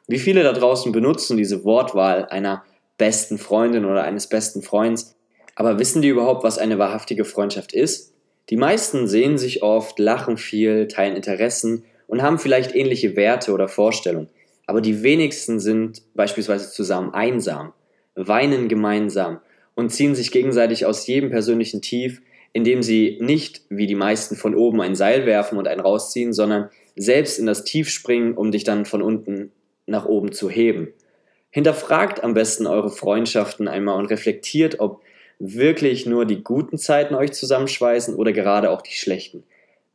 Wie 0.07 0.19
viele 0.19 0.43
da 0.43 0.53
draußen 0.53 0.91
benutzen 0.91 1.37
diese 1.37 1.63
Wortwahl 1.63 2.25
einer 2.25 2.63
besten 2.97 3.37
Freundin 3.37 3.85
oder 3.85 4.03
eines 4.03 4.27
besten 4.27 4.61
Freunds, 4.61 5.15
aber 5.55 5.79
wissen 5.79 6.01
die 6.01 6.09
überhaupt, 6.09 6.43
was 6.43 6.57
eine 6.57 6.77
wahrhaftige 6.77 7.25
Freundschaft 7.25 7.73
ist? 7.73 8.13
Die 8.49 8.57
meisten 8.57 9.07
sehen 9.07 9.37
sich 9.37 9.63
oft, 9.63 9.99
lachen 9.99 10.37
viel, 10.37 10.87
teilen 10.87 11.15
Interessen 11.15 11.85
und 12.07 12.21
haben 12.21 12.39
vielleicht 12.39 12.75
ähnliche 12.75 13.15
Werte 13.15 13.53
oder 13.53 13.67
Vorstellungen. 13.67 14.29
Aber 14.65 14.81
die 14.81 15.03
wenigsten 15.03 15.59
sind 15.59 16.01
beispielsweise 16.13 16.71
zusammen 16.71 17.13
einsam, 17.13 17.73
weinen 18.15 18.69
gemeinsam 18.69 19.39
und 19.75 19.89
ziehen 19.89 20.15
sich 20.15 20.31
gegenseitig 20.31 20.85
aus 20.85 21.05
jedem 21.07 21.29
persönlichen 21.29 21.81
Tief, 21.81 22.21
indem 22.53 22.83
sie 22.83 23.17
nicht 23.19 23.61
wie 23.69 23.87
die 23.87 23.95
meisten 23.95 24.35
von 24.35 24.55
oben 24.55 24.81
ein 24.81 24.95
Seil 24.95 25.25
werfen 25.25 25.57
und 25.57 25.67
einen 25.67 25.81
rausziehen, 25.81 26.33
sondern 26.33 26.69
selbst 26.95 27.39
in 27.39 27.47
das 27.47 27.63
Tief 27.63 27.89
springen, 27.89 28.35
um 28.35 28.51
dich 28.51 28.63
dann 28.63 28.85
von 28.85 29.01
unten 29.01 29.51
nach 29.87 30.05
oben 30.05 30.31
zu 30.31 30.49
heben. 30.49 30.93
Hinterfragt 31.49 32.23
am 32.23 32.33
besten 32.33 32.67
eure 32.67 32.89
Freundschaften 32.89 33.67
einmal 33.67 33.97
und 33.97 34.05
reflektiert, 34.07 34.79
ob 34.79 35.01
wirklich 35.39 36.05
nur 36.05 36.25
die 36.25 36.43
guten 36.43 36.77
Zeiten 36.77 37.15
euch 37.15 37.33
zusammenschweißen 37.33 38.15
oder 38.15 38.31
gerade 38.31 38.69
auch 38.69 38.81
die 38.81 38.93
schlechten. 38.93 39.43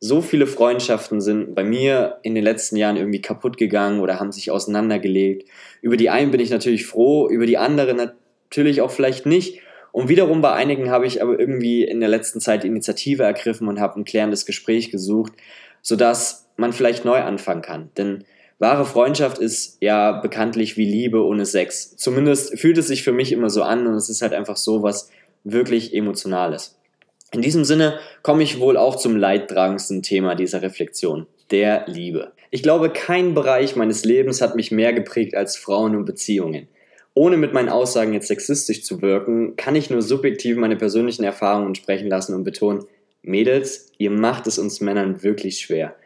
So 0.01 0.23
viele 0.23 0.47
Freundschaften 0.47 1.21
sind 1.21 1.57
bei 1.57 1.65
mir 1.65 2.19
in 2.23 2.37
den 2.37 2.45
letzten 2.45 2.77
Jahren 2.77 2.97
irgendwie 2.97 3.21
kaputt 3.21 3.57
gegangen 3.57 4.01
oder 4.01 4.21
haben 4.21 4.31
sich 4.31 4.51
auseinandergelegt. 4.51 5.49
Über 5.83 5.97
die 5.97 6.09
einen 6.09 6.31
bin 6.31 6.41
ich 6.41 6.51
natürlich 6.51 6.87
froh, 6.87 7.29
über 7.29 7.47
die 7.47 7.59
anderen 7.59 7.97
natürlich 7.97 8.81
auch 8.81 8.93
vielleicht 8.93 9.27
nicht. 9.27 9.61
Und 9.91 10.09
wiederum 10.09 10.41
bei 10.41 10.53
einigen 10.53 10.91
habe 10.91 11.07
ich 11.07 11.21
aber 11.21 11.41
irgendwie 11.41 11.83
in 11.83 11.99
der 11.99 12.09
letzten 12.09 12.41
Zeit 12.41 12.65
Initiative 12.65 13.25
ergriffen 13.25 13.67
und 13.67 13.81
habe 13.81 13.99
ein 13.99 14.05
klärendes 14.05 14.47
Gespräch 14.47 14.93
gesucht, 14.93 15.33
sodass 15.83 16.47
man 16.57 16.73
vielleicht 16.73 17.05
neu 17.05 17.21
anfangen 17.21 17.63
kann. 17.63 17.91
Denn 17.97 18.25
wahre 18.61 18.85
Freundschaft 18.85 19.39
ist 19.39 19.79
ja 19.81 20.13
bekanntlich 20.13 20.77
wie 20.77 20.85
Liebe 20.85 21.25
ohne 21.25 21.45
Sex. 21.45 21.97
Zumindest 21.97 22.57
fühlt 22.59 22.79
es 22.79 22.87
sich 22.87 23.03
für 23.03 23.13
mich 23.13 23.33
immer 23.33 23.51
so 23.51 23.63
an 23.63 23.89
und 23.89 23.95
es 23.95 24.09
ist 24.09 24.23
halt 24.23 24.33
einfach 24.33 24.57
so, 24.57 24.85
was 24.85 25.11
wirklich 25.43 25.93
Emotionales. 25.93 26.78
In 27.33 27.43
diesem 27.43 27.65
Sinne 27.65 27.99
komme 28.23 28.43
ich 28.43 28.59
wohl 28.59 28.77
auch 28.77 28.97
zum 28.97 29.17
leidtragendsten 29.17 30.03
Thema 30.03 30.35
dieser 30.35 30.63
Reflexion, 30.63 31.27
der 31.51 31.85
Liebe. 31.87 32.33
Ich 32.51 32.63
glaube, 32.63 32.91
kein 32.91 33.35
Bereich 33.35 33.77
meines 33.77 34.05
Lebens 34.05 34.41
hat 34.41 34.57
mich 34.57 34.71
mehr 34.71 34.95
geprägt 34.95 35.35
als 35.35 35.57
Frauen 35.57 35.95
und 35.95 36.07
Beziehungen. 36.07 36.69
Ohne 37.13 37.37
mit 37.37 37.53
meinen 37.53 37.69
Aussagen 37.69 38.15
jetzt 38.15 38.29
sexistisch 38.29 38.83
zu 38.83 39.03
wirken, 39.03 39.57
kann 39.57 39.77
ich 39.77 39.91
nur 39.91 40.01
subjektiv 40.01 40.57
meine 40.57 40.77
persönlichen 40.77 41.25
Erfahrungen 41.25 41.75
sprechen 41.75 42.09
lassen 42.09 42.35
und 42.35 42.45
betonen, 42.45 42.85
Mädels, 43.23 43.93
ihr 43.99 44.11
macht 44.11 44.47
es 44.47 44.59
uns 44.59 44.81
Männern 44.81 45.23
wirklich 45.23 45.59
schwer. 45.59 45.97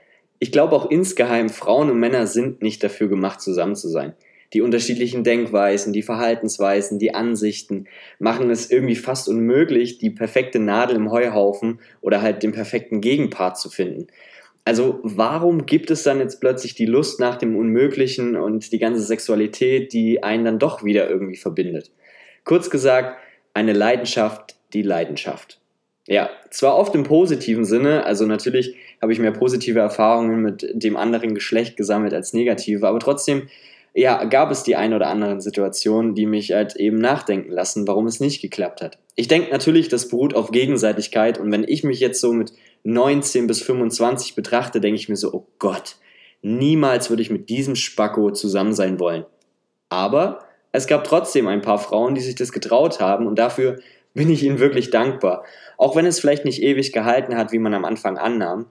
Ich 0.41 0.50
glaube 0.50 0.75
auch 0.75 0.91
insgeheim, 0.91 1.50
Frauen 1.50 1.91
und 1.91 2.00
Männer 2.00 2.26
sind 2.26 2.62
nicht 2.62 2.83
dafür 2.83 3.09
gemacht, 3.09 3.41
zusammen 3.41 3.76
zu 3.76 3.88
sein 3.88 4.14
die 4.52 4.61
unterschiedlichen 4.61 5.25
Denkweisen, 5.25 5.92
die 5.92 6.02
Verhaltensweisen, 6.02 6.99
die 6.99 7.14
Ansichten 7.14 7.87
machen 8.18 8.50
es 8.50 8.71
irgendwie 8.71 8.97
fast 8.97 9.28
unmöglich, 9.28 9.99
die 9.99 10.11
perfekte 10.11 10.59
Nadel 10.59 10.97
im 10.97 11.11
Heuhaufen 11.11 11.80
oder 12.00 12.23
halt 12.23 12.42
den 12.42 12.52
perfekten 12.52 13.00
Gegenpart 13.00 13.59
zu 13.59 13.71
finden. 13.71 14.09
Also 14.64 15.00
warum 15.02 15.66
gibt 15.66 15.90
es 15.90 16.04
dann 16.04 16.21
jetzt 16.21 16.40
plötzlich 16.40 16.75
die 16.75 16.87
Lust 16.87 17.18
nach 17.18 17.37
dem 17.37 17.56
Unmöglichen 17.56 18.37
und 18.37 18.73
die 18.73 18.78
ganze 18.78 19.02
Sexualität, 19.02 19.92
die 19.92 20.23
einen 20.23 20.44
dann 20.44 20.59
doch 20.59 20.85
wieder 20.85 21.11
irgendwie 21.11 21.37
verbindet? 21.37 21.90
Kurz 22.44 22.71
gesagt, 22.71 23.18
eine 23.54 23.73
Leidenschaft, 23.73 24.56
die 24.73 24.82
Leidenschaft. 24.82 25.59
Ja, 26.06 26.30
zwar 26.50 26.76
oft 26.76 26.94
im 26.94 27.04
positiven 27.04 27.64
Sinne, 27.64 28.04
also 28.04 28.26
natürlich 28.26 28.75
habe 29.00 29.12
ich 29.12 29.21
mehr 29.21 29.32
positive 29.32 29.78
Erfahrungen 29.78 30.42
mit 30.42 30.68
dem 30.73 30.97
anderen 30.97 31.35
Geschlecht 31.35 31.76
gesammelt 31.76 32.12
als 32.12 32.32
negative, 32.32 32.88
aber 32.88 32.99
trotzdem 32.99 33.49
ja, 33.94 34.25
gab 34.25 34.50
es 34.50 34.62
die 34.62 34.76
ein 34.76 34.94
oder 34.94 35.08
anderen 35.08 35.40
Situationen, 35.40 36.14
die 36.14 36.26
mich 36.26 36.52
halt 36.52 36.76
eben 36.76 36.99
nachdenken 36.99 37.50
lassen, 37.50 37.87
warum 37.87 38.06
es 38.06 38.20
nicht 38.20 38.40
geklappt 38.40 38.80
hat. 38.80 38.99
Ich 39.16 39.28
denke 39.28 39.50
natürlich, 39.50 39.88
das 39.88 40.08
beruht 40.08 40.34
auf 40.34 40.50
Gegenseitigkeit 40.50 41.38
und 41.38 41.52
wenn 41.52 41.64
ich 41.64 41.84
mich 41.84 42.00
jetzt 42.00 42.20
so 42.20 42.32
mit 42.32 42.52
19 42.84 43.46
bis 43.46 43.61
25 43.62 44.34
betrachte, 44.34 44.80
denke 44.80 44.96
ich 44.96 45.08
mir 45.08 45.16
so, 45.16 45.32
oh 45.32 45.46
Gott, 45.58 45.96
niemals 46.40 47.11
würde 47.11 47.22
ich 47.22 47.30
mit 47.30 47.50
diesem 47.50 47.76
Spacko 47.76 48.30
zusammen 48.30 48.72
sein 48.72 48.99
wollen. 48.99 49.26
Aber 49.90 50.40
es 50.72 50.87
gab 50.87 51.04
trotzdem 51.04 51.46
ein 51.46 51.61
paar 51.61 51.78
Frauen, 51.78 52.14
die 52.14 52.22
sich 52.22 52.34
das 52.34 52.50
getraut 52.50 52.99
haben 52.99 53.26
und 53.26 53.38
dafür 53.38 53.78
bin 54.14 54.30
ich 54.30 54.42
ihnen 54.42 54.58
wirklich 54.58 54.90
dankbar. 54.90 55.44
Auch 55.76 55.96
wenn 55.96 56.06
es 56.06 56.18
vielleicht 56.18 56.44
nicht 56.44 56.62
ewig 56.62 56.92
gehalten 56.92 57.37
hat, 57.37 57.52
wie 57.52 57.58
man 57.58 57.75
am 57.75 57.84
Anfang 57.84 58.16
annahm. 58.18 58.66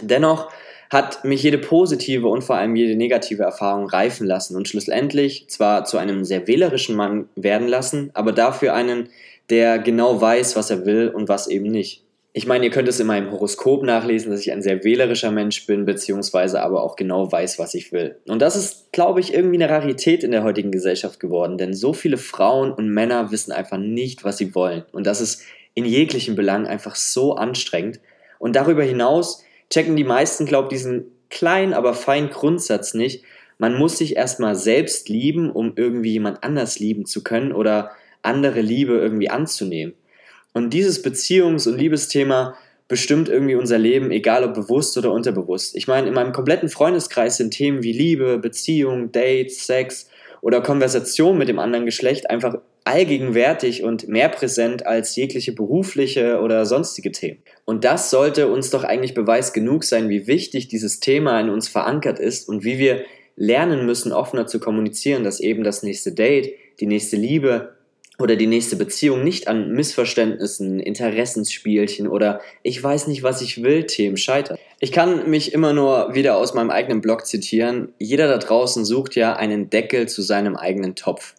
Dennoch 0.00 0.50
hat 0.90 1.24
mich 1.24 1.42
jede 1.42 1.58
positive 1.58 2.28
und 2.28 2.42
vor 2.42 2.56
allem 2.56 2.74
jede 2.76 2.96
negative 2.96 3.42
Erfahrung 3.42 3.88
reifen 3.88 4.26
lassen 4.26 4.56
und 4.56 4.68
schlussendlich 4.68 5.48
zwar 5.48 5.84
zu 5.84 5.98
einem 5.98 6.24
sehr 6.24 6.46
wählerischen 6.46 6.96
Mann 6.96 7.28
werden 7.36 7.68
lassen, 7.68 8.10
aber 8.14 8.32
dafür 8.32 8.74
einen, 8.74 9.10
der 9.50 9.78
genau 9.78 10.20
weiß, 10.20 10.56
was 10.56 10.70
er 10.70 10.86
will 10.86 11.08
und 11.08 11.28
was 11.28 11.48
eben 11.48 11.66
nicht. 11.70 12.04
Ich 12.34 12.46
meine, 12.46 12.66
ihr 12.66 12.70
könnt 12.70 12.88
es 12.88 13.00
in 13.00 13.06
meinem 13.06 13.32
Horoskop 13.32 13.82
nachlesen, 13.82 14.30
dass 14.30 14.42
ich 14.42 14.52
ein 14.52 14.62
sehr 14.62 14.84
wählerischer 14.84 15.32
Mensch 15.32 15.66
bin, 15.66 15.84
beziehungsweise 15.86 16.62
aber 16.62 16.82
auch 16.84 16.94
genau 16.94 17.32
weiß, 17.32 17.58
was 17.58 17.74
ich 17.74 17.90
will. 17.90 18.16
Und 18.28 18.40
das 18.40 18.54
ist, 18.54 18.92
glaube 18.92 19.20
ich, 19.20 19.34
irgendwie 19.34 19.56
eine 19.56 19.68
Rarität 19.68 20.22
in 20.22 20.30
der 20.30 20.44
heutigen 20.44 20.70
Gesellschaft 20.70 21.20
geworden, 21.20 21.58
denn 21.58 21.74
so 21.74 21.92
viele 21.92 22.16
Frauen 22.16 22.70
und 22.70 22.90
Männer 22.90 23.32
wissen 23.32 23.50
einfach 23.50 23.78
nicht, 23.78 24.24
was 24.24 24.38
sie 24.38 24.54
wollen. 24.54 24.84
Und 24.92 25.06
das 25.06 25.20
ist 25.20 25.42
in 25.74 25.84
jeglichen 25.84 26.36
Belangen 26.36 26.66
einfach 26.66 26.94
so 26.94 27.34
anstrengend. 27.34 27.98
Und 28.38 28.54
darüber 28.54 28.84
hinaus 28.84 29.42
checken 29.70 29.96
die 29.96 30.04
meisten, 30.04 30.46
glaube 30.46 30.66
ich, 30.66 30.78
diesen 30.78 31.06
kleinen, 31.30 31.74
aber 31.74 31.94
feinen 31.94 32.30
Grundsatz 32.30 32.94
nicht. 32.94 33.24
Man 33.58 33.76
muss 33.76 33.98
sich 33.98 34.16
erstmal 34.16 34.54
selbst 34.54 35.08
lieben, 35.08 35.50
um 35.50 35.72
irgendwie 35.76 36.12
jemand 36.12 36.44
anders 36.44 36.78
lieben 36.78 37.06
zu 37.06 37.22
können 37.22 37.52
oder 37.52 37.90
andere 38.22 38.60
Liebe 38.60 38.94
irgendwie 38.94 39.30
anzunehmen. 39.30 39.94
Und 40.52 40.70
dieses 40.70 41.04
Beziehungs- 41.04 41.68
und 41.68 41.78
Liebesthema 41.78 42.56
bestimmt 42.88 43.28
irgendwie 43.28 43.54
unser 43.54 43.78
Leben, 43.78 44.10
egal 44.10 44.44
ob 44.44 44.54
bewusst 44.54 44.96
oder 44.96 45.12
unterbewusst. 45.12 45.76
Ich 45.76 45.86
meine, 45.86 46.08
in 46.08 46.14
meinem 46.14 46.32
kompletten 46.32 46.70
Freundeskreis 46.70 47.36
sind 47.36 47.50
Themen 47.50 47.82
wie 47.82 47.92
Liebe, 47.92 48.38
Beziehung, 48.38 49.12
Dates, 49.12 49.66
Sex 49.66 50.08
oder 50.40 50.62
Konversation 50.62 51.36
mit 51.36 51.48
dem 51.48 51.58
anderen 51.58 51.84
Geschlecht 51.84 52.30
einfach 52.30 52.56
allgegenwärtig 52.84 53.82
und 53.82 54.08
mehr 54.08 54.30
präsent 54.30 54.86
als 54.86 55.14
jegliche 55.16 55.52
berufliche 55.52 56.40
oder 56.40 56.64
sonstige 56.64 57.12
Themen. 57.12 57.42
Und 57.68 57.84
das 57.84 58.08
sollte 58.08 58.48
uns 58.48 58.70
doch 58.70 58.82
eigentlich 58.82 59.12
Beweis 59.12 59.52
genug 59.52 59.84
sein, 59.84 60.08
wie 60.08 60.26
wichtig 60.26 60.68
dieses 60.68 61.00
Thema 61.00 61.38
in 61.38 61.50
uns 61.50 61.68
verankert 61.68 62.18
ist 62.18 62.48
und 62.48 62.64
wie 62.64 62.78
wir 62.78 63.04
lernen 63.36 63.84
müssen, 63.84 64.10
offener 64.10 64.46
zu 64.46 64.58
kommunizieren, 64.58 65.22
dass 65.22 65.38
eben 65.38 65.64
das 65.64 65.82
nächste 65.82 66.12
Date, 66.12 66.54
die 66.80 66.86
nächste 66.86 67.16
Liebe 67.16 67.74
oder 68.18 68.36
die 68.36 68.46
nächste 68.46 68.76
Beziehung 68.76 69.22
nicht 69.22 69.48
an 69.48 69.72
Missverständnissen, 69.72 70.80
Interessensspielchen 70.80 72.08
oder 72.08 72.40
ich 72.62 72.82
weiß 72.82 73.06
nicht, 73.06 73.22
was 73.22 73.42
ich 73.42 73.62
will, 73.62 73.84
Themen 73.84 74.16
scheitert. 74.16 74.58
Ich 74.80 74.90
kann 74.90 75.28
mich 75.28 75.52
immer 75.52 75.74
nur 75.74 76.14
wieder 76.14 76.38
aus 76.38 76.54
meinem 76.54 76.70
eigenen 76.70 77.02
Blog 77.02 77.26
zitieren. 77.26 77.92
Jeder 77.98 78.28
da 78.28 78.38
draußen 78.38 78.86
sucht 78.86 79.14
ja 79.14 79.36
einen 79.36 79.68
Deckel 79.68 80.08
zu 80.08 80.22
seinem 80.22 80.56
eigenen 80.56 80.94
Topf. 80.94 81.34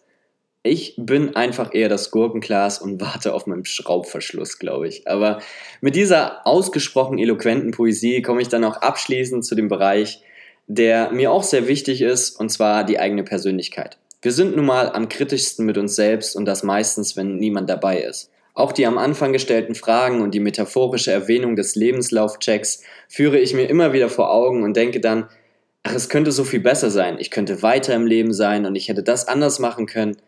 Ich 0.62 0.94
bin 0.98 1.36
einfach 1.36 1.72
eher 1.72 1.88
das 1.88 2.10
Gurkenglas 2.10 2.80
und 2.80 3.00
warte 3.00 3.32
auf 3.32 3.46
meinen 3.46 3.64
Schraubverschluss, 3.64 4.58
glaube 4.58 4.88
ich. 4.88 5.08
Aber 5.08 5.40
mit 5.80 5.96
dieser 5.96 6.46
ausgesprochen 6.46 7.18
eloquenten 7.18 7.70
Poesie 7.70 8.20
komme 8.20 8.42
ich 8.42 8.48
dann 8.48 8.64
auch 8.64 8.76
abschließend 8.76 9.42
zu 9.44 9.54
dem 9.54 9.68
Bereich, 9.68 10.22
der 10.66 11.12
mir 11.12 11.32
auch 11.32 11.44
sehr 11.44 11.66
wichtig 11.66 12.02
ist, 12.02 12.38
und 12.38 12.50
zwar 12.50 12.84
die 12.84 12.98
eigene 12.98 13.24
Persönlichkeit. 13.24 13.96
Wir 14.20 14.32
sind 14.32 14.54
nun 14.54 14.66
mal 14.66 14.90
am 14.92 15.08
kritischsten 15.08 15.64
mit 15.64 15.78
uns 15.78 15.96
selbst 15.96 16.36
und 16.36 16.44
das 16.44 16.62
meistens, 16.62 17.16
wenn 17.16 17.38
niemand 17.38 17.70
dabei 17.70 18.02
ist. 18.02 18.30
Auch 18.52 18.72
die 18.72 18.84
am 18.84 18.98
Anfang 18.98 19.32
gestellten 19.32 19.74
Fragen 19.74 20.20
und 20.20 20.34
die 20.34 20.40
metaphorische 20.40 21.10
Erwähnung 21.10 21.56
des 21.56 21.74
Lebenslaufchecks 21.74 22.82
führe 23.08 23.38
ich 23.38 23.54
mir 23.54 23.64
immer 23.70 23.94
wieder 23.94 24.10
vor 24.10 24.30
Augen 24.30 24.62
und 24.62 24.76
denke 24.76 25.00
dann, 25.00 25.26
ach, 25.84 25.94
es 25.94 26.10
könnte 26.10 26.32
so 26.32 26.44
viel 26.44 26.60
besser 26.60 26.90
sein, 26.90 27.16
ich 27.18 27.30
könnte 27.30 27.62
weiter 27.62 27.94
im 27.94 28.06
Leben 28.06 28.34
sein 28.34 28.66
und 28.66 28.76
ich 28.76 28.90
hätte 28.90 29.02
das 29.02 29.26
anders 29.26 29.58
machen 29.58 29.86
können. 29.86 30.18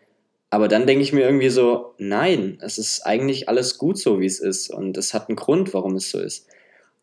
Aber 0.53 0.67
dann 0.67 0.85
denke 0.85 1.01
ich 1.01 1.11
mir 1.11 1.21
irgendwie 1.21 1.49
so, 1.49 1.95
nein, 1.97 2.59
es 2.61 2.77
ist 2.77 3.07
eigentlich 3.07 3.49
alles 3.49 3.79
gut 3.79 3.97
so, 3.97 4.19
wie 4.19 4.27
es 4.27 4.39
ist 4.39 4.69
und 4.69 4.95
es 4.99 5.15
hat 5.15 5.27
einen 5.27 5.35
Grund, 5.35 5.73
warum 5.73 5.95
es 5.95 6.11
so 6.11 6.19
ist. 6.19 6.45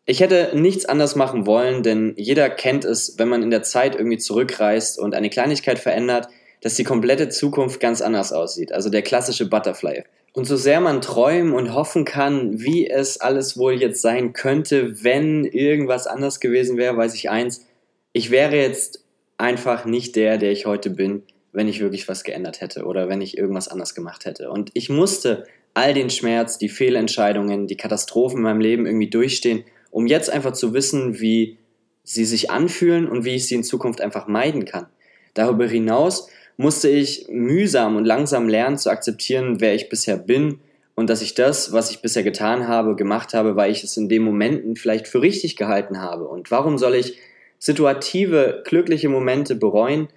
Ich 0.05 0.21
hätte 0.21 0.51
nichts 0.53 0.85
anders 0.85 1.17
machen 1.17 1.45
wollen, 1.45 1.83
denn 1.83 2.13
jeder 2.15 2.49
kennt 2.49 2.85
es, 2.85 3.15
wenn 3.17 3.27
man 3.27 3.43
in 3.43 3.49
der 3.49 3.61
Zeit 3.61 3.97
irgendwie 3.97 4.19
zurückreist 4.19 4.97
und 4.97 5.13
eine 5.13 5.29
Kleinigkeit 5.29 5.79
verändert, 5.79 6.29
dass 6.61 6.75
die 6.75 6.85
komplette 6.85 7.27
Zukunft 7.27 7.81
ganz 7.81 8.01
anders 8.01 8.31
aussieht. 8.31 8.71
Also 8.71 8.89
der 8.89 9.01
klassische 9.01 9.49
Butterfly. 9.49 10.05
Und 10.31 10.45
so 10.45 10.55
sehr 10.55 10.79
man 10.79 11.01
träumen 11.01 11.51
und 11.51 11.73
hoffen 11.73 12.05
kann, 12.05 12.61
wie 12.61 12.89
es 12.89 13.19
alles 13.19 13.57
wohl 13.57 13.73
jetzt 13.73 14.01
sein 14.01 14.31
könnte, 14.31 15.03
wenn 15.03 15.43
irgendwas 15.43 16.07
anders 16.07 16.39
gewesen 16.39 16.77
wäre, 16.77 16.95
weiß 16.95 17.15
ich 17.15 17.29
eins, 17.29 17.65
ich 18.13 18.31
wäre 18.31 18.55
jetzt 18.55 19.03
einfach 19.37 19.83
nicht 19.83 20.15
der, 20.15 20.37
der 20.37 20.53
ich 20.53 20.65
heute 20.65 20.89
bin, 20.89 21.23
wenn 21.53 21.67
ich 21.67 21.81
wirklich 21.81 22.07
was 22.07 22.23
geändert 22.23 22.61
hätte 22.61 22.85
oder 22.85 23.09
wenn 23.09 23.21
ich 23.21 23.37
irgendwas 23.37 23.67
anders 23.67 23.93
gemacht 23.95 24.25
hätte. 24.25 24.49
Und 24.49 24.71
ich 24.73 24.89
musste 24.89 25.45
all 25.73 25.93
den 25.93 26.09
Schmerz, 26.09 26.57
die 26.57 26.69
Fehlentscheidungen, 26.69 27.67
die 27.67 27.77
Katastrophen 27.77 28.37
in 28.37 28.43
meinem 28.43 28.61
Leben 28.61 28.85
irgendwie 28.85 29.09
durchstehen, 29.09 29.63
um 29.89 30.07
jetzt 30.07 30.29
einfach 30.29 30.53
zu 30.53 30.73
wissen, 30.73 31.19
wie 31.19 31.57
sie 32.03 32.25
sich 32.25 32.49
anfühlen 32.49 33.07
und 33.07 33.25
wie 33.25 33.35
ich 33.35 33.47
sie 33.47 33.55
in 33.55 33.63
Zukunft 33.63 34.01
einfach 34.01 34.27
meiden 34.27 34.65
kann. 34.65 34.87
Darüber 35.33 35.67
hinaus 35.67 36.29
musste 36.57 36.89
ich 36.89 37.27
mühsam 37.29 37.95
und 37.95 38.05
langsam 38.05 38.49
lernen 38.49 38.77
zu 38.77 38.89
akzeptieren, 38.89 39.59
wer 39.59 39.75
ich 39.75 39.89
bisher 39.89 40.17
bin 40.17 40.59
und 40.95 41.09
dass 41.09 41.21
ich 41.21 41.33
das, 41.35 41.71
was 41.71 41.91
ich 41.91 42.01
bisher 42.01 42.23
getan 42.23 42.67
habe, 42.67 42.95
gemacht 42.95 43.33
habe, 43.33 43.55
weil 43.55 43.71
ich 43.71 43.83
es 43.83 43.97
in 43.97 44.09
den 44.09 44.23
Momenten 44.23 44.75
vielleicht 44.75 45.07
für 45.07 45.21
richtig 45.21 45.55
gehalten 45.55 46.01
habe. 46.01 46.27
Und 46.27 46.51
warum 46.51 46.77
soll 46.77 46.95
ich 46.95 47.17
situative, 47.59 48.63
glückliche 48.65 49.09
Momente 49.09 49.55
bereuen 49.55 50.09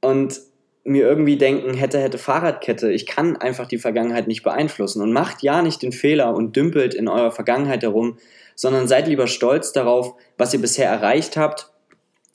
und 0.00 0.40
mir 0.84 1.06
irgendwie 1.06 1.36
denken, 1.36 1.74
hätte, 1.74 2.00
hätte 2.00 2.18
Fahrradkette, 2.18 2.90
ich 2.90 3.06
kann 3.06 3.36
einfach 3.36 3.66
die 3.66 3.78
Vergangenheit 3.78 4.26
nicht 4.26 4.42
beeinflussen 4.42 5.02
und 5.02 5.12
macht 5.12 5.42
ja 5.42 5.62
nicht 5.62 5.82
den 5.82 5.92
Fehler 5.92 6.34
und 6.34 6.56
dümpelt 6.56 6.94
in 6.94 7.08
eurer 7.08 7.32
Vergangenheit 7.32 7.82
herum, 7.82 8.18
sondern 8.54 8.88
seid 8.88 9.06
lieber 9.06 9.26
stolz 9.26 9.72
darauf, 9.72 10.14
was 10.38 10.54
ihr 10.54 10.60
bisher 10.60 10.88
erreicht 10.88 11.36
habt 11.36 11.70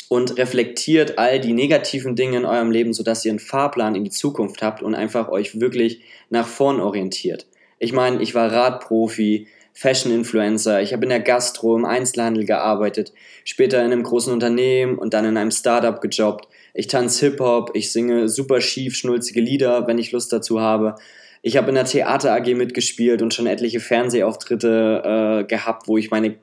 und 0.09 0.37
reflektiert 0.37 1.17
all 1.17 1.39
die 1.39 1.53
negativen 1.53 2.15
Dinge 2.15 2.37
in 2.37 2.45
eurem 2.45 2.71
Leben, 2.71 2.93
sodass 2.93 3.25
ihr 3.25 3.31
einen 3.31 3.39
Fahrplan 3.39 3.95
in 3.95 4.03
die 4.03 4.11
Zukunft 4.11 4.61
habt 4.61 4.83
und 4.83 4.95
einfach 4.95 5.29
euch 5.29 5.59
wirklich 5.59 6.01
nach 6.29 6.47
vorn 6.47 6.79
orientiert. 6.79 7.47
Ich 7.79 7.93
meine, 7.93 8.21
ich 8.21 8.35
war 8.35 8.51
Radprofi, 8.51 9.47
Fashion-Influencer, 9.73 10.81
ich 10.81 10.93
habe 10.93 11.03
in 11.03 11.09
der 11.09 11.19
Gastro, 11.19 11.75
im 11.75 11.83
Einzelhandel 11.83 12.45
gearbeitet, 12.45 13.11
später 13.43 13.79
in 13.79 13.91
einem 13.91 14.03
großen 14.03 14.31
Unternehmen 14.31 14.97
und 14.97 15.13
dann 15.13 15.25
in 15.25 15.35
einem 15.35 15.51
Startup 15.51 15.99
gejobbt. 15.99 16.47
Ich 16.77 16.87
tanze 16.87 17.27
Hip-Hop, 17.27 17.71
ich 17.73 17.91
singe 17.93 18.27
super 18.27 18.59
schief, 18.59 18.97
schnulzige 18.97 19.39
Lieder, 19.39 19.87
wenn 19.87 19.97
ich 19.97 20.11
Lust 20.11 20.33
dazu 20.33 20.59
habe. 20.59 20.95
Ich 21.41 21.55
habe 21.55 21.69
in 21.69 21.75
der 21.75 21.85
Theater 21.85 22.33
AG 22.33 22.53
mitgespielt 22.53 23.21
und 23.21 23.33
schon 23.33 23.47
etliche 23.47 23.79
Fernsehauftritte 23.79 25.01
äh, 25.05 25.43
gehabt, 25.45 25.87
wo 25.87 25.97
ich 25.97 26.11
meine 26.11 26.35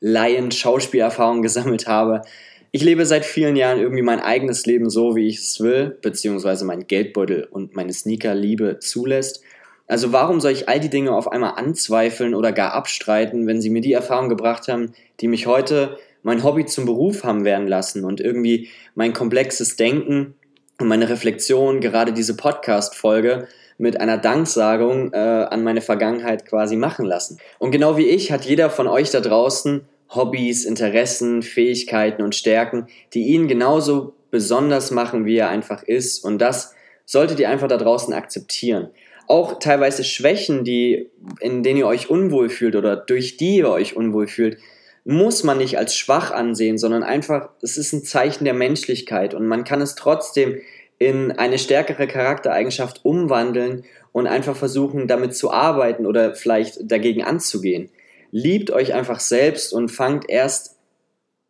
Laien-Schauspielerfahrung 0.00 1.42
gesammelt 1.42 1.86
habe. 1.86 2.22
Ich 2.70 2.82
lebe 2.82 3.04
seit 3.04 3.26
vielen 3.26 3.56
Jahren 3.56 3.78
irgendwie 3.78 4.02
mein 4.02 4.20
eigenes 4.20 4.64
Leben 4.64 4.88
so, 4.88 5.16
wie 5.16 5.28
ich 5.28 5.36
es 5.36 5.60
will, 5.60 5.98
beziehungsweise 6.00 6.64
mein 6.64 6.86
Geldbeutel 6.86 7.46
und 7.50 7.76
meine 7.76 7.92
Sneaker-Liebe 7.92 8.78
zulässt. 8.78 9.42
Also 9.86 10.12
warum 10.12 10.40
soll 10.40 10.52
ich 10.52 10.66
all 10.66 10.80
die 10.80 10.88
Dinge 10.88 11.12
auf 11.12 11.30
einmal 11.30 11.52
anzweifeln 11.56 12.34
oder 12.34 12.52
gar 12.52 12.72
abstreiten, 12.72 13.46
wenn 13.46 13.60
sie 13.60 13.68
mir 13.68 13.82
die 13.82 13.92
Erfahrung 13.92 14.30
gebracht 14.30 14.66
haben, 14.68 14.94
die 15.20 15.28
mich 15.28 15.46
heute 15.46 15.98
mein 16.24 16.42
Hobby 16.42 16.66
zum 16.66 16.86
Beruf 16.86 17.22
haben 17.22 17.44
werden 17.44 17.68
lassen 17.68 18.04
und 18.04 18.20
irgendwie 18.20 18.68
mein 18.96 19.12
komplexes 19.12 19.76
Denken 19.76 20.34
und 20.80 20.88
meine 20.88 21.08
Reflexion, 21.08 21.80
gerade 21.80 22.12
diese 22.12 22.36
Podcast-Folge, 22.36 23.46
mit 23.76 24.00
einer 24.00 24.18
Danksagung 24.18 25.12
äh, 25.12 25.16
an 25.16 25.62
meine 25.62 25.80
Vergangenheit 25.80 26.46
quasi 26.46 26.76
machen 26.76 27.06
lassen. 27.06 27.38
Und 27.58 27.70
genau 27.70 27.96
wie 27.96 28.06
ich 28.06 28.32
hat 28.32 28.44
jeder 28.44 28.70
von 28.70 28.86
euch 28.86 29.10
da 29.10 29.20
draußen 29.20 29.82
Hobbys, 30.10 30.64
Interessen, 30.64 31.42
Fähigkeiten 31.42 32.22
und 32.22 32.34
Stärken, 32.34 32.86
die 33.12 33.24
ihn 33.28 33.48
genauso 33.48 34.14
besonders 34.30 34.90
machen, 34.90 35.26
wie 35.26 35.36
er 35.36 35.48
einfach 35.48 35.82
ist. 35.82 36.24
Und 36.24 36.38
das 36.38 36.74
solltet 37.04 37.40
ihr 37.40 37.48
einfach 37.48 37.68
da 37.68 37.76
draußen 37.76 38.14
akzeptieren. 38.14 38.90
Auch 39.26 39.58
teilweise 39.58 40.04
Schwächen, 40.04 40.64
die, 40.64 41.10
in 41.40 41.62
denen 41.62 41.78
ihr 41.78 41.86
euch 41.86 42.10
unwohl 42.10 42.48
fühlt 42.48 42.76
oder 42.76 42.96
durch 42.96 43.36
die 43.36 43.56
ihr 43.56 43.70
euch 43.70 43.96
unwohl 43.96 44.26
fühlt, 44.28 44.58
muss 45.04 45.44
man 45.44 45.58
nicht 45.58 45.78
als 45.78 45.94
schwach 45.94 46.30
ansehen, 46.30 46.78
sondern 46.78 47.02
einfach, 47.02 47.50
es 47.60 47.76
ist 47.76 47.92
ein 47.92 48.04
Zeichen 48.04 48.44
der 48.44 48.54
Menschlichkeit 48.54 49.34
und 49.34 49.46
man 49.46 49.64
kann 49.64 49.82
es 49.82 49.94
trotzdem 49.94 50.60
in 50.98 51.32
eine 51.32 51.58
stärkere 51.58 52.06
Charaktereigenschaft 52.06 53.04
umwandeln 53.04 53.84
und 54.12 54.26
einfach 54.26 54.56
versuchen, 54.56 55.06
damit 55.06 55.34
zu 55.36 55.50
arbeiten 55.50 56.06
oder 56.06 56.34
vielleicht 56.34 56.78
dagegen 56.82 57.22
anzugehen. 57.22 57.90
Liebt 58.30 58.70
euch 58.70 58.94
einfach 58.94 59.20
selbst 59.20 59.72
und 59.72 59.90
fangt 59.90 60.28
erst 60.28 60.76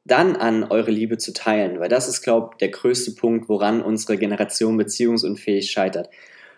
dann 0.05 0.37
an, 0.37 0.65
eure 0.65 0.91
Liebe 0.91 1.17
zu 1.17 1.33
teilen, 1.33 1.81
weil 1.81 1.89
das 1.89 2.09
ist, 2.09 2.23
glaube 2.23 2.51
ich, 2.53 2.59
der 2.59 2.69
größte 2.69 3.13
Punkt, 3.13 3.49
woran 3.49 3.81
unsere 3.81 4.19
Generation 4.19 4.77
beziehungsunfähig 4.77 5.71
scheitert. 5.71 6.11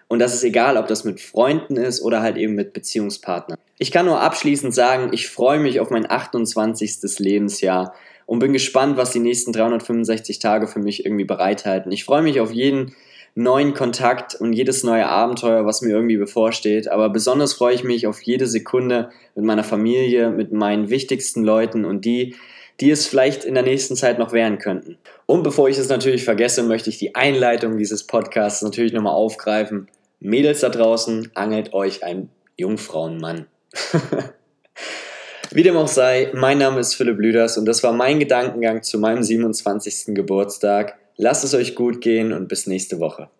Und 0.08 0.18
das 0.18 0.34
ist 0.34 0.44
egal, 0.44 0.76
ob 0.76 0.86
das 0.86 1.04
mit 1.04 1.20
Freunden 1.20 1.76
ist 1.76 2.00
oder 2.00 2.22
halt 2.22 2.36
eben 2.36 2.54
mit 2.54 2.72
Beziehungspartnern. 2.72 3.58
Ich 3.78 3.90
kann 3.90 4.06
nur 4.06 4.20
abschließend 4.20 4.74
sagen, 4.74 5.10
ich 5.12 5.28
freue 5.28 5.58
mich 5.58 5.80
auf 5.80 5.90
mein 5.90 6.10
28. 6.10 7.18
Lebensjahr 7.18 7.94
und 8.24 8.38
bin 8.38 8.52
gespannt, 8.52 8.96
was 8.96 9.12
die 9.12 9.18
nächsten 9.18 9.52
365 9.52 10.38
Tage 10.38 10.66
für 10.66 10.78
mich 10.78 11.04
irgendwie 11.04 11.24
bereithalten. 11.24 11.92
Ich 11.92 12.04
freue 12.04 12.22
mich 12.22 12.40
auf 12.40 12.52
jeden 12.52 12.94
neuen 13.34 13.74
Kontakt 13.74 14.34
und 14.34 14.54
jedes 14.54 14.82
neue 14.82 15.06
Abenteuer, 15.06 15.66
was 15.66 15.82
mir 15.82 15.90
irgendwie 15.90 16.16
bevorsteht. 16.16 16.88
Aber 16.88 17.10
besonders 17.10 17.52
freue 17.52 17.74
ich 17.74 17.84
mich 17.84 18.06
auf 18.06 18.22
jede 18.22 18.46
Sekunde 18.46 19.10
mit 19.34 19.44
meiner 19.44 19.62
Familie, 19.62 20.30
mit 20.30 20.52
meinen 20.52 20.88
wichtigsten 20.88 21.44
Leuten 21.44 21.84
und 21.84 22.06
die, 22.06 22.34
die 22.80 22.90
es 22.90 23.06
vielleicht 23.06 23.44
in 23.44 23.54
der 23.54 23.62
nächsten 23.62 23.94
Zeit 23.94 24.18
noch 24.18 24.32
werden 24.32 24.58
könnten. 24.58 24.96
Und 25.26 25.42
bevor 25.42 25.68
ich 25.68 25.76
es 25.76 25.90
natürlich 25.90 26.24
vergesse, 26.24 26.62
möchte 26.62 26.88
ich 26.88 26.96
die 26.96 27.14
Einleitung 27.14 27.76
dieses 27.76 28.06
Podcasts 28.06 28.62
natürlich 28.62 28.94
nochmal 28.94 29.14
aufgreifen. 29.14 29.88
Mädels 30.18 30.60
da 30.60 30.70
draußen, 30.70 31.30
angelt 31.34 31.74
euch 31.74 32.04
ein 32.04 32.30
Jungfrauenmann. 32.56 33.46
Wie 35.52 35.62
dem 35.62 35.76
auch 35.76 35.88
sei, 35.88 36.30
mein 36.34 36.58
Name 36.58 36.80
ist 36.80 36.94
Philipp 36.94 37.18
Lüders 37.18 37.56
und 37.56 37.64
das 37.66 37.82
war 37.82 37.92
mein 37.92 38.18
Gedankengang 38.18 38.82
zu 38.82 38.98
meinem 38.98 39.22
27. 39.22 40.14
Geburtstag. 40.14 40.98
Lasst 41.16 41.44
es 41.44 41.54
euch 41.54 41.74
gut 41.74 42.00
gehen 42.00 42.32
und 42.32 42.48
bis 42.48 42.66
nächste 42.66 43.00
Woche. 43.00 43.30